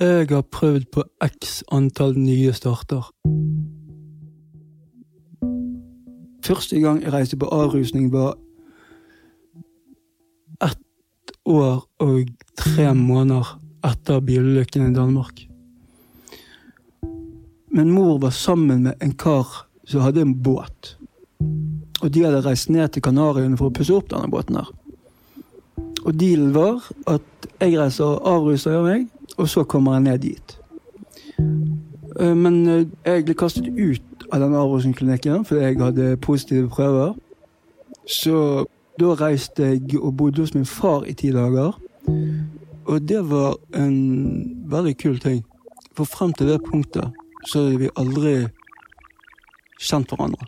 Jeg 0.00 0.30
har 0.30 0.46
prøvd 0.48 0.84
på 0.94 1.02
x 1.20 1.58
antall 1.76 2.14
nye 2.16 2.54
starter. 2.56 3.04
Første 6.40 6.80
gang 6.80 7.02
jeg 7.02 7.12
reiste 7.12 7.36
på 7.36 7.50
avrusning, 7.52 8.06
var 8.08 8.38
ett 10.64 11.34
år 11.44 11.84
og 12.00 12.32
tre 12.56 12.94
måneder 12.96 13.52
etter 13.90 14.24
bilulykken 14.24 14.88
i 14.88 14.96
Danmark. 14.96 15.44
Men 17.68 17.92
mor 17.92 18.16
var 18.24 18.32
sammen 18.32 18.88
med 18.88 19.04
en 19.04 19.12
kar 19.12 19.66
som 19.84 20.00
hadde 20.00 20.24
en 20.24 20.34
båt. 20.42 20.96
Og 22.00 22.08
de 22.08 22.24
hadde 22.24 22.40
reist 22.48 22.72
ned 22.72 22.88
til 22.88 23.04
Kanariøyene 23.04 23.60
for 23.60 23.68
å 23.68 23.76
pusse 23.76 24.00
opp 24.00 24.08
denne 24.08 24.32
båten 24.32 24.62
her. 24.62 24.72
Og 26.08 26.14
dealen 26.16 26.54
var 26.56 26.88
at 27.04 27.50
jeg 27.60 27.76
reiser 27.76 28.22
avruser 28.24 28.80
meg, 28.80 29.10
og 29.36 29.48
så 29.48 29.64
kommer 29.64 29.92
jeg 29.92 30.02
ned 30.02 30.18
dit. 30.18 30.58
Eh, 32.20 32.36
Men 32.36 32.68
eh, 32.68 32.86
jeg 33.04 33.24
ble 33.24 33.34
kastet 33.34 33.68
ut 33.68 34.26
av 34.32 34.40
den 34.40 34.54
avrusningsklinikken 34.54 35.44
fordi 35.44 35.60
jeg 35.60 35.80
hadde 35.80 36.16
positive 36.16 36.68
prøver. 36.68 37.14
Så 38.06 38.66
da 39.00 39.14
reiste 39.14 39.62
jeg 39.62 40.00
og 40.00 40.16
bodde 40.16 40.42
hos 40.42 40.54
min 40.54 40.66
far 40.66 41.04
i 41.08 41.14
ti 41.14 41.32
dager. 41.32 41.78
Og 42.84 43.08
det 43.08 43.30
var 43.30 43.56
en 43.74 43.96
veldig 44.70 44.96
kul 44.98 45.18
ting. 45.20 45.44
For 45.96 46.04
frem 46.04 46.32
til 46.32 46.48
det 46.48 46.62
punktet 46.64 47.12
så 47.46 47.64
hadde 47.64 47.78
vi 47.78 47.92
aldri 47.96 48.34
kjent 49.80 50.10
hverandre. 50.10 50.46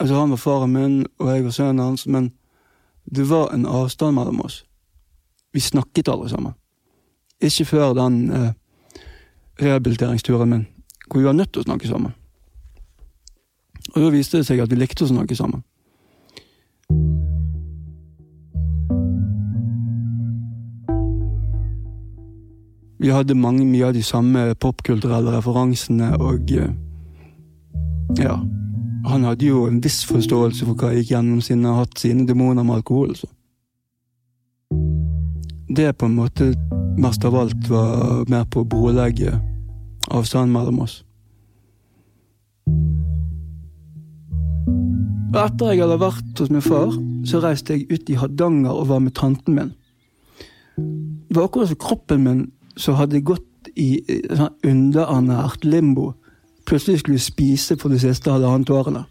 Altså, 0.00 0.14
han 0.14 0.30
var 0.30 0.36
faren 0.36 0.72
min, 0.72 1.06
og 1.18 1.28
jeg 1.30 1.44
var 1.44 1.50
sønnen 1.50 1.84
hans, 1.84 2.06
men 2.06 2.32
det 3.16 3.28
var 3.30 3.54
en 3.54 3.66
avstand 3.66 4.16
mellom 4.16 4.40
oss. 4.44 4.64
Vi 5.54 5.60
snakket 5.62 6.08
aldri 6.10 6.28
sammen. 6.32 6.56
Ikke 7.40 7.64
før 7.64 7.94
den 7.94 8.30
eh, 8.34 8.50
rehabiliteringsturen 9.62 10.50
min, 10.50 10.66
hvor 11.06 11.20
vi 11.20 11.28
var 11.28 11.36
nødt 11.38 11.52
til 11.52 11.62
å 11.62 11.68
snakke 11.68 11.88
sammen. 11.88 12.14
Og 13.94 14.02
da 14.02 14.10
viste 14.10 14.40
det 14.40 14.48
seg 14.48 14.62
at 14.64 14.72
vi 14.72 14.80
likte 14.80 15.06
å 15.06 15.12
snakke 15.12 15.36
sammen. 15.38 15.62
Vi 22.98 23.12
hadde 23.12 23.36
mange 23.36 23.66
mye 23.68 23.90
av 23.90 23.94
de 23.94 24.02
samme 24.02 24.54
popkulturelle 24.58 25.36
referansene, 25.36 26.14
og 26.18 26.50
eh, 26.50 26.74
ja 28.18 28.40
Han 29.06 29.24
hadde 29.28 29.44
jo 29.44 29.66
en 29.68 29.82
viss 29.84 30.06
forståelse 30.08 30.64
for 30.64 30.80
hva 30.80 30.94
jeg 30.94 31.04
gikk 31.04 31.10
gjennom 31.12 31.42
siden 31.44 31.66
jeg 31.66 31.74
har 31.74 31.82
hatt 31.84 31.98
sine 32.00 32.24
demoner 32.26 32.64
med 32.64 32.78
alkohol. 32.80 33.12
Så. 33.18 33.28
Det 35.76 35.96
på 35.98 36.06
en 36.06 36.14
måte 36.14 36.52
mest 36.98 37.24
av 37.24 37.34
alt 37.34 37.68
var 37.68 38.28
med 38.30 38.46
på 38.54 38.62
å 38.62 38.66
brolegge 38.68 39.32
avstanden 40.14 40.52
mellom 40.54 40.84
oss. 40.84 41.00
Etter 45.34 45.72
jeg 45.72 45.82
hadde 45.82 45.98
vært 45.98 46.38
hos 46.38 46.52
min 46.54 46.62
far, 46.62 46.94
så 47.26 47.40
reiste 47.42 47.74
jeg 47.74 47.88
ut 47.90 48.12
i 48.12 48.18
Hardanger 48.20 48.70
og 48.70 48.86
var 48.92 49.02
med 49.02 49.16
tanten 49.18 49.56
min. 49.56 49.72
Det 50.76 51.34
var 51.34 51.48
akkurat 51.48 51.72
som 51.72 51.80
kroppen 51.82 52.22
min 52.22 52.44
som 52.78 52.94
hadde 53.00 53.24
gått 53.26 53.72
i 53.74 53.98
eh, 54.06 54.30
sånn 54.30 54.54
underernært 54.62 55.66
limbo. 55.66 56.12
Plutselig 56.68 57.02
skulle 57.02 57.22
spise 57.22 57.74
for 57.80 57.90
de 57.90 57.98
siste 57.98 58.30
halvannet 58.30 58.70
årene. 58.70 59.04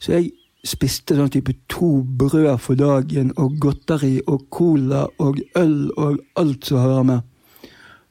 Så 0.00 0.16
jeg 0.16 0.32
spiste 0.68 1.16
sånn 1.16 1.32
type 1.32 1.54
to 1.72 2.02
brød 2.20 2.58
for 2.62 2.78
dagen, 2.78 3.32
og 3.40 3.56
godteri 3.62 4.18
og 4.26 4.46
cola 4.52 5.06
og 5.22 5.40
øl 5.56 5.90
og 5.96 6.20
alt 6.38 6.68
som 6.68 6.82
hører 6.82 7.08
med. 7.08 7.26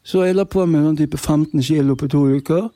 Så 0.08 0.24
jeg 0.24 0.38
la 0.38 0.46
på 0.48 0.64
meg 0.66 0.86
sånn 0.86 1.00
type 1.02 1.20
15 1.20 1.64
kilo 1.68 1.98
på 2.00 2.08
to 2.12 2.24
uker. 2.40 2.70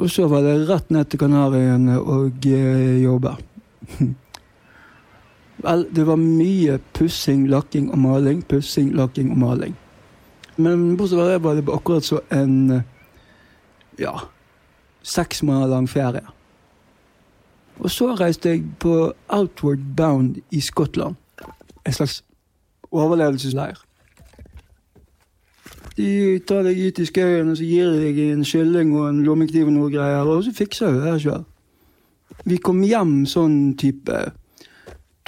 Og 0.00 0.08
så 0.08 0.24
var 0.32 0.46
det 0.46 0.62
rett 0.70 0.88
ned 0.94 1.10
til 1.12 1.20
Kanariøyene 1.20 1.98
og 2.00 2.46
eh, 2.48 3.02
jobbe. 3.02 3.34
Vel, 5.64 5.84
det 5.92 6.06
var 6.08 6.16
mye 6.16 6.78
pussing, 6.96 7.44
lakking 7.52 7.90
og 7.92 8.00
maling. 8.00 8.40
Pussing, 8.48 8.94
lakking 8.96 9.34
og 9.34 9.42
maling. 9.42 9.76
Men 10.56 10.96
bortsett 10.96 11.20
fra 11.20 11.28
det 11.28 11.42
var 11.44 11.58
det 11.58 11.68
akkurat 11.68 12.08
så 12.08 12.22
en 12.32 12.56
eh, 12.78 12.86
ja, 14.00 14.14
seks 15.04 15.42
måneder 15.44 15.74
lang 15.74 15.88
ferie. 15.88 16.24
Og 17.80 17.90
så 17.90 18.10
reiste 18.14 18.52
jeg 18.52 18.64
på 18.78 19.12
Outward 19.28 19.84
Bound 19.96 20.36
i 20.50 20.60
Skottland. 20.60 21.16
En 21.86 21.92
slags 21.96 22.20
overlevelsesleir. 22.92 23.78
De 25.96 26.38
tar 26.46 26.64
deg 26.64 26.78
ut 26.80 27.00
i 27.00 27.06
skauen 27.08 27.52
og 27.52 27.56
så 27.58 27.66
gir 27.66 27.88
de 27.92 28.02
deg 28.04 28.20
en 28.30 28.44
kylling 28.46 28.92
og 28.96 29.08
en 29.08 29.22
lommekniv 29.24 29.68
og 29.68 29.74
noe 29.74 29.92
greier, 29.92 30.28
og 30.28 30.44
så 30.46 30.52
fikser 30.54 30.94
vi 30.94 31.02
det 31.04 31.16
sjøl. 31.24 31.42
Vi 32.48 32.60
kom 32.62 32.80
hjem 32.86 33.24
sånn 33.28 33.58
type 33.80 34.20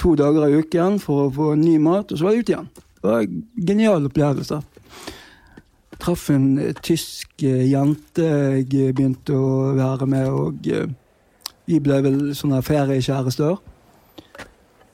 to 0.01 0.15
dager 0.19 0.47
i 0.47 0.61
uken 0.63 0.97
for 1.01 1.27
å 1.27 1.33
få 1.33 1.51
ny 1.59 1.75
mat, 1.81 2.11
og 2.11 2.19
så 2.19 2.27
var 2.27 2.33
det 2.33 2.43
ut 2.43 2.53
igjen. 2.53 2.71
Det 2.77 3.09
var 3.09 3.25
en 3.25 3.43
genial 3.69 4.09
opplevelse. 4.09 4.61
Traff 6.03 6.25
en 6.33 6.47
tysk 6.83 7.43
jente 7.43 8.25
jeg 8.25 8.95
begynte 8.95 9.37
å 9.37 9.73
være 9.77 10.09
med, 10.09 10.29
og 10.31 10.67
eh, 10.71 10.89
vi 11.67 11.79
ble 11.79 12.01
vel 12.03 12.17
sånne 12.35 12.61
feriekjærester. 12.65 13.55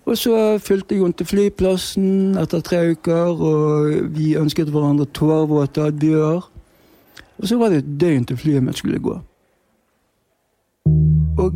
Og 0.09 0.17
så 0.17 0.57
fulgte 0.57 0.95
jeg 0.95 1.03
henne 1.03 1.17
til 1.17 1.27
flyplassen 1.29 2.37
etter 2.41 2.63
tre 2.65 2.79
uker, 2.91 3.41
og 3.49 4.13
vi 4.15 4.33
ønsket 4.39 4.71
hverandre 4.73 5.05
tårevåte 5.13 5.85
adjøer. 5.91 6.47
Og 7.39 7.47
så 7.47 7.57
var 7.57 7.69
det 7.69 7.83
et 7.83 7.91
døgn 8.01 8.25
til 8.25 8.37
flyet 8.37 8.63
mitt 8.63 8.77
skulle 8.77 8.99
gå. 8.99 9.19
Og 11.39 11.53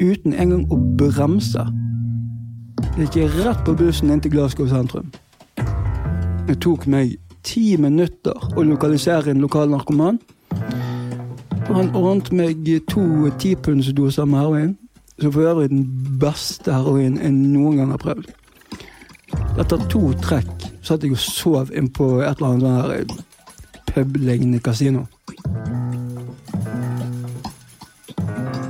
uten 0.00 0.32
engang 0.32 0.64
å 0.72 0.78
bremse 0.98 1.64
gikk 2.98 3.18
jeg 3.18 3.32
rett 3.42 3.64
på 3.66 3.74
bussen 3.78 4.12
inn 4.14 4.22
til 4.22 4.32
Glasgow 4.32 4.70
sentrum. 4.70 5.10
Det 6.48 6.56
tok 6.64 6.86
meg 6.86 7.18
ti 7.44 7.76
minutter 7.80 8.54
å 8.56 8.64
lokalisere 8.64 9.32
en 9.32 9.42
lokal 9.42 9.70
narkoman. 9.74 10.18
Han 11.68 11.90
ordnet 11.94 12.32
meg 12.32 12.68
to 12.88 13.28
tipundsdoser 13.38 14.24
med 14.24 14.40
heroin, 14.40 14.78
som 15.20 15.32
for 15.32 15.40
øvrig 15.50 15.70
den 15.70 15.84
beste 16.20 16.72
heroin 16.72 17.18
jeg 17.20 17.32
noen 17.32 17.76
gang 17.76 17.90
har 17.92 18.00
prøvd. 18.02 18.30
Etter 19.60 19.84
to 19.92 20.00
trekk 20.24 20.64
satt 20.86 21.04
jeg 21.04 21.12
og 21.12 21.20
sov 21.20 21.72
inn 21.76 21.90
på 21.92 22.22
et 22.22 22.40
eller 22.40 22.48
annet 22.48 22.64
sånn 22.64 22.78
her 22.80 23.26
pub-lignende 23.90 24.62
kasino. 24.64 25.04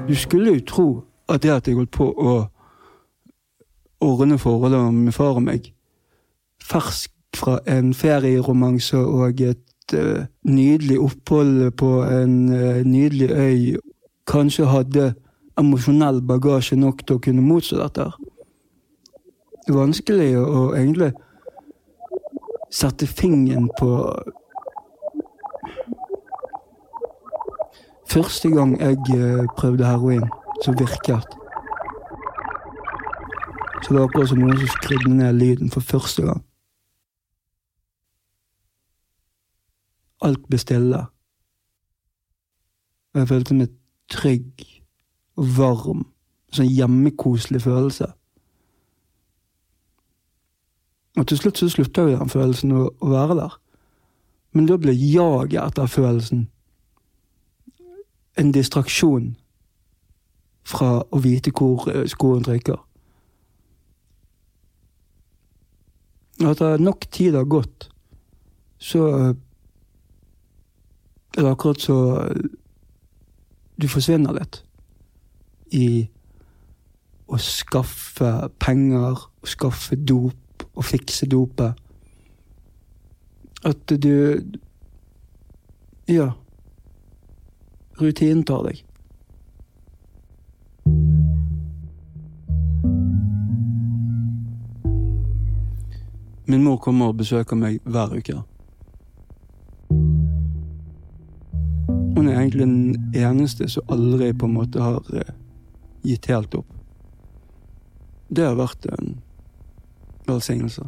Du 0.08 0.14
skulle 0.18 0.56
jo 0.56 0.66
tro 0.66 0.88
at 1.28 1.42
det 1.44 1.54
at 1.54 1.68
jeg 1.68 1.78
holdt 1.78 1.94
på 1.94 2.08
å 2.10 2.34
ordne 4.02 4.38
forholdet 4.42 4.94
med 4.94 5.14
far 5.14 5.38
og 5.38 5.44
meg, 5.46 5.70
fersk 6.64 7.12
fra 7.36 7.58
en 7.68 7.92
ferieromanse 7.94 8.98
og 8.98 9.42
et 9.44 9.62
nydelig 10.44 10.98
opphold 11.00 11.70
på 11.80 11.90
en 12.02 12.34
uh, 12.52 12.80
nydelig 12.86 13.30
øy, 13.30 13.76
kanskje 14.26 14.66
hadde 14.68 15.14
emosjonell 15.58 16.20
bagasje 16.22 16.76
nok 16.76 17.04
til 17.06 17.16
å 17.16 17.22
kunne 17.24 17.44
motstå 17.44 17.80
dette. 17.80 18.10
Det 19.64 19.74
er 19.74 19.78
vanskelig 19.78 20.28
å, 20.40 20.68
egentlig 20.76 21.12
sette 22.70 23.06
fingeren 23.06 23.70
på 23.78 23.92
Første 28.08 28.48
gang 28.48 28.70
jeg 28.80 28.96
uh, 29.20 29.44
prøvde 29.58 29.84
heroin, 29.84 30.24
så 30.64 30.72
virket 30.72 31.36
så 33.88 33.94
det 33.94 34.00
var 34.00 34.08
akkurat 34.08 34.28
som 34.28 34.40
noen 34.42 34.58
som 34.58 34.68
skrudde 34.68 35.10
ned 35.16 35.36
lyden 35.38 35.70
for 35.72 35.80
første 35.80 36.22
gang. 36.26 36.42
Alt 40.24 40.46
ble 40.48 40.58
stille. 40.58 41.04
Og 43.14 43.20
jeg 43.22 43.28
følte 43.28 43.54
meg 43.54 43.74
trygg 44.10 44.64
og 45.38 45.50
varm. 45.58 46.04
En 46.48 46.60
sånn 46.60 46.70
hjemmekoselig 46.72 47.62
følelse. 47.62 48.08
Og 51.18 51.26
til 51.28 51.40
slutt 51.40 51.58
så 51.58 51.68
slutta 51.70 52.06
jo 52.06 52.14
den 52.16 52.30
følelsen 52.30 52.72
å, 52.72 52.84
å 53.02 53.10
være 53.10 53.36
der. 53.40 53.58
Men 54.56 54.68
da 54.70 54.78
ble 54.80 54.94
jaget 54.94 55.60
etter 55.60 55.90
følelsen 55.90 56.46
en 58.38 58.52
distraksjon 58.54 59.32
fra 60.68 60.90
å 61.02 61.20
vite 61.24 61.52
hvor 61.56 61.88
eh, 61.90 62.06
skoen 62.10 62.44
trykker. 62.46 62.78
Etter 66.48 66.78
nok 66.78 67.08
tid 67.10 67.34
har 67.34 67.48
gått, 67.50 67.88
så 68.78 69.34
det 71.42 71.50
akkurat 71.52 71.80
så 71.80 71.98
du 73.78 73.86
forsvinner 73.88 74.34
litt 74.34 74.62
i 75.74 76.08
å 77.28 77.38
skaffe 77.42 78.30
penger, 78.58 79.20
å 79.20 79.46
skaffe 79.46 79.98
dop 80.00 80.64
og 80.72 80.86
fikse 80.88 81.28
dopet. 81.30 81.78
At 83.64 83.86
du 83.86 84.42
Ja. 86.08 86.32
Rutinen 88.00 88.44
tar 88.44 88.62
deg. 88.62 88.84
Min 96.46 96.64
mor 96.64 96.78
kommer 96.80 97.06
og 97.06 97.18
besøker 97.18 97.56
meg 97.56 97.82
hver 97.84 98.14
uke. 98.16 98.38
Hun 102.18 102.28
er 102.28 102.40
egentlig 102.40 102.60
den 102.66 103.12
eneste 103.14 103.68
som 103.70 103.82
aldri 103.94 104.32
på 104.34 104.46
en 104.48 104.54
måte 104.56 104.82
har 104.82 105.04
eh, 105.14 105.28
gitt 106.02 106.26
helt 106.26 106.56
opp. 106.58 106.66
Det 108.26 108.42
har 108.42 108.56
vært 108.58 108.88
en 108.90 109.12
velsignelse. 110.26 110.82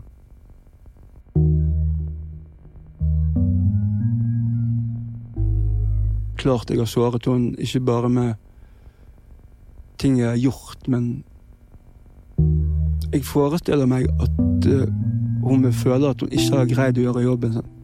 Klart 6.43 6.75
jeg 6.75 6.83
har 6.83 6.91
såret 6.91 7.31
henne, 7.31 7.55
ikke 7.63 7.85
bare 7.93 8.11
med 8.11 8.35
ting 10.03 10.19
jeg 10.19 10.33
har 10.33 10.43
gjort, 10.43 10.91
men 10.91 11.09
jeg 13.13 13.23
forestiller 13.23 13.87
meg 13.87 14.11
at 14.19 14.67
uh, 14.67 14.87
hun 15.47 15.63
vil 15.63 15.79
føle 15.79 16.11
at 16.11 16.27
hun 16.27 16.35
ikke 16.35 16.57
har 16.59 16.71
greid 16.75 16.99
å 16.99 17.07
gjøre 17.07 17.27
jobben 17.31 17.59
sin. 17.61 17.75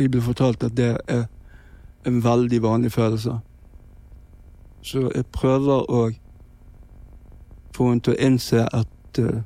Jeg 0.00 0.16
ble 0.16 0.24
fortalt 0.24 0.64
at 0.64 0.80
det 0.80 0.94
er 1.12 1.26
en 2.06 2.24
veldig 2.24 2.62
vanlig 2.62 2.92
følelse. 2.92 3.38
Så 4.82 5.10
jeg 5.14 5.26
prøver 5.34 5.90
å 5.90 6.10
få 7.74 7.88
henne 7.90 8.04
til 8.06 8.14
å 8.14 8.20
innse 8.22 8.62
at 8.72 9.20
uh, 9.20 9.42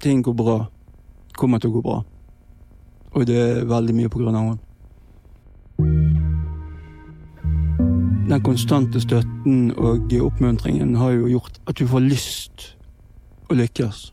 ting 0.00 0.22
går 0.22 0.36
bra. 0.36 0.58
Kommer 1.38 1.58
til 1.58 1.72
å 1.72 1.78
gå 1.78 1.82
bra. 1.86 2.02
Og 3.16 3.26
det 3.26 3.38
er 3.40 3.64
veldig 3.68 3.94
mye 3.96 4.12
på 4.12 4.20
grunn 4.20 4.36
av 4.36 4.50
henne. 4.50 4.64
Den 8.28 8.44
konstante 8.44 9.00
støtten 9.00 9.70
og 9.80 10.12
oppmuntringen 10.20 10.94
har 11.00 11.16
jo 11.16 11.30
gjort 11.32 11.60
at 11.66 11.80
du 11.80 11.86
får 11.88 12.04
lyst 12.04 12.68
å 13.48 13.56
lykkes. 13.56 14.10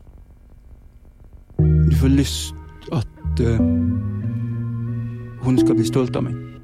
Du 1.60 1.94
får 2.00 2.16
lyst 2.16 2.54
at 2.96 3.44
uh, 3.44 3.60
hun 5.44 5.60
skal 5.60 5.76
bli 5.76 5.84
stolt 5.84 6.16
av 6.16 6.30
meg. 6.30 6.55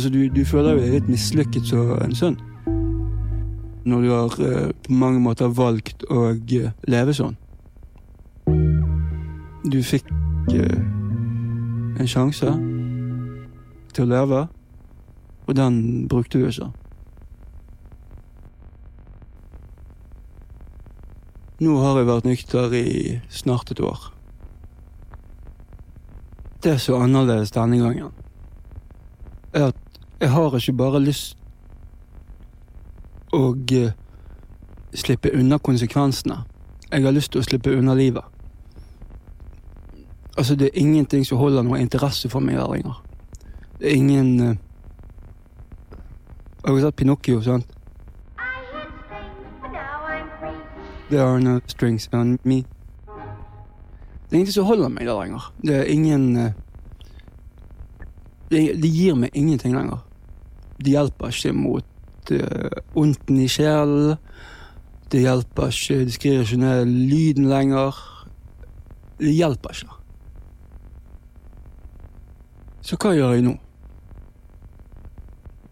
Altså, 0.00 0.10
du, 0.16 0.28
du 0.32 0.44
føler 0.48 0.78
deg 0.78 0.94
litt 0.94 1.08
mislykket 1.12 1.66
som 1.68 1.90
en 2.00 2.14
sønn. 2.16 2.36
Når 3.84 4.00
du 4.00 4.06
har 4.08 4.36
uh, 4.40 4.68
på 4.72 4.94
mange 4.96 5.20
måter 5.20 5.50
valgt 5.52 6.06
å 6.08 6.22
uh, 6.32 6.70
leve 6.88 7.12
sånn. 7.12 7.34
Du 9.68 9.76
fikk 9.84 10.08
en 10.56 12.08
sjanse 12.08 12.54
til 13.92 14.06
å 14.06 14.08
leve, 14.08 14.40
og 15.44 15.58
den 15.58 15.76
brukte 16.08 16.40
du 16.40 16.48
ikke. 16.48 16.70
Nå 21.60 21.76
har 21.84 22.00
jeg 22.00 22.08
vært 22.14 22.30
nykter 22.30 22.78
i 22.80 22.88
snart 23.28 23.76
et 23.76 23.84
år. 23.84 24.08
Det 26.64 26.78
er 26.78 26.82
så 26.88 27.02
annerledes 27.04 27.52
denne 27.52 27.84
gangen. 27.84 28.16
Er 29.52 29.74
at 29.74 29.86
jeg 30.20 30.30
har 30.30 30.56
ikke 30.56 30.72
bare 30.72 31.00
lyst 31.00 31.36
å 33.32 33.54
uh, 33.54 33.92
slippe 34.94 35.30
unna 35.32 35.58
konsekvensene. 35.58 36.42
Jeg 36.90 37.04
har 37.04 37.14
lyst 37.14 37.32
til 37.32 37.40
å 37.40 37.46
slippe 37.46 37.72
unna 37.72 37.94
livet. 37.94 38.24
Altså, 40.36 40.54
det 40.54 40.70
er 40.70 40.80
ingenting 40.80 41.24
som 41.26 41.38
holder 41.38 41.62
noe 41.62 41.80
interesse 41.80 42.28
for 42.28 42.40
meg 42.44 42.58
her 42.58 42.68
lenger. 42.72 42.98
Det 43.78 43.88
er 43.90 43.96
ingen 43.96 44.40
uh, 44.40 44.56
Har 46.64 46.74
du 46.76 46.80
sett 46.80 46.96
Pinocchio, 46.96 47.40
sant? 47.40 47.66
There 51.08 51.22
are 51.24 51.40
no 51.40 51.60
strings 51.66 52.08
on 52.12 52.38
me. 52.44 52.64
Det 54.28 54.36
er 54.36 54.36
ingenting 54.36 54.54
som 54.54 54.68
holder 54.68 54.88
meg 54.88 55.08
der 55.08 55.22
lenger. 55.22 55.52
Det 55.62 55.76
er 55.76 55.88
ingen 55.88 56.36
det, 58.50 58.82
det, 58.82 58.88
gir 58.90 59.14
meg 59.14 59.30
ingenting 59.34 59.74
lenger. 59.74 59.98
Det 60.80 60.94
hjelper 60.94 61.32
ikke 61.32 61.52
mot 61.52 62.32
uh, 62.32 63.34
i 63.36 63.48
sjelen. 63.48 64.16
Det 65.12 65.24
hjelper 65.24 65.72
ikke 65.74 66.04
de 66.06 66.14
skriver 66.14 66.44
ikke 66.46 66.60
ned 66.62 66.84
lyden 67.10 67.48
lenger. 67.50 67.96
Det 69.18 69.34
hjelper 69.34 69.74
ikke. 69.74 69.96
Så 72.80 72.96
hva 72.96 73.12
gjør 73.14 73.36
jeg 73.36 73.44
nå? 73.44 73.56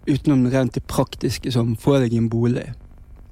Utenom 0.08 0.44
rent 0.52 0.76
det 0.76 0.84
praktiske 0.88 1.52
som 1.52 1.76
får 1.76 2.04
deg 2.04 2.18
en 2.18 2.28
bolig. 2.32 2.66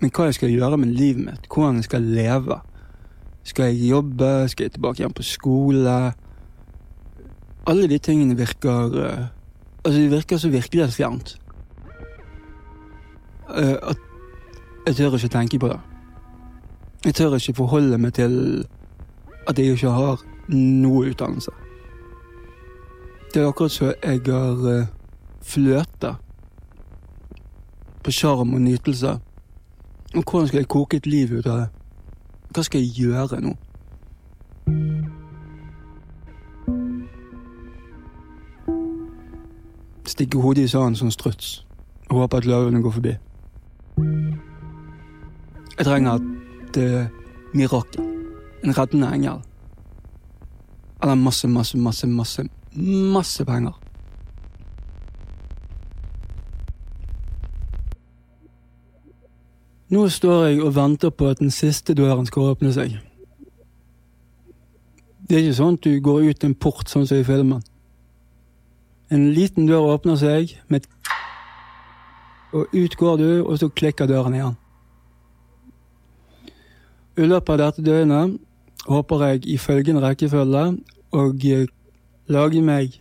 Men 0.01 0.13
hva 0.13 0.29
jeg 0.29 0.39
skal 0.39 0.53
gjøre 0.53 0.79
med 0.81 0.97
livet 0.97 1.25
mitt, 1.25 1.49
hvordan 1.49 1.81
jeg 1.81 1.89
skal 1.89 2.09
leve. 2.17 2.61
Skal 3.47 3.71
jeg 3.71 3.91
jobbe, 3.93 4.31
skal 4.51 4.67
jeg 4.67 4.77
tilbake 4.77 5.03
igjen 5.03 5.17
på 5.17 5.25
skole? 5.25 5.97
Alle 7.67 7.89
de 7.91 7.99
tingene 7.99 8.37
virker 8.39 8.97
uh, 8.97 9.27
Altså, 9.87 10.01
det 10.01 10.11
virker 10.11 10.39
så 10.43 10.49
virkelighetsfjernt. 10.51 11.37
Uh, 13.49 13.77
at 13.91 13.97
jeg 14.87 14.97
tør 14.97 15.15
ikke 15.15 15.29
tenke 15.29 15.59
på 15.59 15.69
det. 15.69 15.81
Jeg 17.05 17.15
tør 17.15 17.35
ikke 17.35 17.55
forholde 17.55 17.99
meg 17.99 18.15
til 18.15 18.67
at 19.49 19.59
jeg 19.59 19.67
ikke 19.67 19.91
har 19.91 20.23
noe 20.49 21.11
utdannelse. 21.11 21.51
Det 23.35 23.43
er 23.43 23.49
akkurat 23.49 23.71
så 23.71 23.95
jeg 24.03 24.21
har 24.27 24.81
uh, 24.81 24.87
fløte 25.43 26.15
på 28.03 28.11
sjarm 28.11 28.55
og 28.55 28.61
nytelse. 28.61 29.19
Og 30.15 30.23
hvordan 30.31 30.47
skal 30.47 30.59
jeg 30.59 30.69
koke 30.69 30.97
et 30.97 31.07
liv 31.07 31.39
ut 31.39 31.47
av 31.47 31.59
det? 31.59 31.69
Hva 32.55 32.63
skal 32.63 32.81
jeg 32.81 32.91
gjøre 32.95 33.41
nå? 33.41 33.55
Stikke 40.07 40.39
hodet 40.39 40.65
i 40.65 40.69
sanden 40.69 40.97
som 40.97 41.11
struts 41.11 41.67
og 42.11 42.17
håpe 42.21 42.37
at 42.37 42.47
løvene 42.47 42.83
går 42.83 42.91
forbi. 42.91 43.15
Jeg 45.79 45.87
trenger 45.87 46.15
et 46.15 46.77
uh, 46.77 47.07
mirakel. 47.53 48.05
En 48.65 48.79
reddende 48.79 49.11
engel. 49.13 49.43
Eller 51.03 51.15
masse, 51.15 51.49
masse, 51.49 51.79
masse, 51.79 52.07
masse, 52.07 52.49
masse 53.13 53.45
penger. 53.45 53.77
Nå 59.89 60.09
står 60.09 60.45
jeg 60.45 60.63
og 60.65 60.75
venter 60.75 61.11
på 61.11 61.29
at 61.31 61.39
den 61.39 61.51
siste 61.51 61.95
døren 61.95 62.27
skal 62.27 62.51
åpne 62.57 62.73
seg. 62.75 62.97
Det 65.29 65.37
er 65.37 65.45
ikke 65.45 65.59
sånn 65.61 65.77
at 65.79 65.85
du 65.87 66.01
går 66.03 66.31
ut 66.31 66.45
en 66.47 66.55
port, 66.55 66.89
sånn 66.91 67.07
som 67.07 67.21
i 67.21 67.27
filmen. 67.27 67.63
En 69.13 69.29
liten 69.35 69.69
dør 69.69 69.93
åpner 69.93 70.19
seg, 70.19 70.57
med 70.69 70.89
og 72.57 72.73
ut 72.73 72.95
går 72.97 73.19
du, 73.21 73.31
og 73.45 73.59
så 73.61 73.69
klikker 73.69 74.09
døren 74.09 74.35
igjen. 74.35 74.57
I 77.17 77.25
løpet 77.25 77.55
av 77.55 77.59
dette 77.63 77.83
døgnet 77.83 78.37
håper 78.87 79.25
jeg 79.25 79.47
i 79.49 79.57
følgende 79.59 80.03
rekkefølge 80.05 80.65
å 81.17 81.23
lage 82.29 82.63
meg 82.63 82.99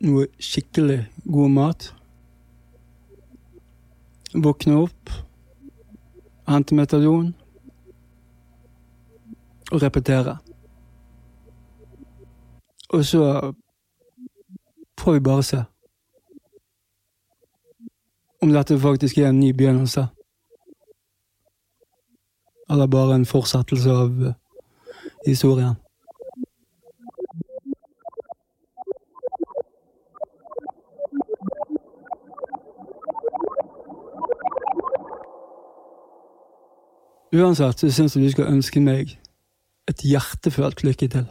noe 0.00 0.26
skikkelig 0.40 1.02
god 1.28 1.54
mat. 1.56 1.88
Våkne 4.32 4.78
opp 4.86 5.12
hente 6.48 6.74
metadon 6.74 7.34
og 9.72 9.82
repetere. 9.82 10.38
Og 12.88 13.04
så 13.04 13.52
får 15.00 15.12
vi 15.12 15.20
bare 15.20 15.42
se 15.42 15.64
om 18.42 18.52
dette 18.54 18.78
faktisk 18.80 19.18
er 19.18 19.28
en 19.28 19.40
ny 19.40 19.52
begynnelse. 19.52 20.06
Eller 22.70 22.86
bare 22.86 23.14
en 23.14 23.26
fortsettelse 23.26 23.90
av 23.90 24.24
eh, 24.26 24.34
historien. 25.26 25.76
Uansett 37.32 37.80
så 37.80 37.90
syns 37.92 38.16
jeg 38.16 38.24
du 38.24 38.30
skal 38.32 38.48
ønske 38.48 38.80
meg 38.80 39.18
et 39.88 40.04
hjertefølt 40.04 40.82
lykke 40.84 41.08
til. 41.12 41.26